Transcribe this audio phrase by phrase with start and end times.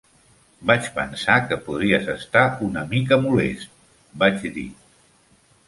[0.69, 3.73] "Vaig pensar que podries estar una mica molest",
[4.25, 4.69] vaig dir.